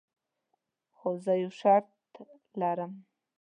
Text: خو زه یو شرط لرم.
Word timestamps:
خو 0.97 1.09
زه 1.23 1.33
یو 1.43 1.51
شرط 1.61 1.87
لرم. 2.59 2.91